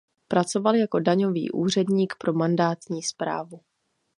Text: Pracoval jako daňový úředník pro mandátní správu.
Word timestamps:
Pracoval 0.27 0.75
jako 0.75 0.99
daňový 0.99 1.51
úředník 1.51 2.13
pro 2.17 2.33
mandátní 2.33 3.03
správu. 3.03 3.61